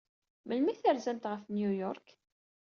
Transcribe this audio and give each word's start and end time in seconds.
Melmi 0.47 0.69
ay 0.71 0.79
terzamt 0.79 1.29
ɣef 1.31 1.43
New 1.55 1.71
York? 1.83 2.07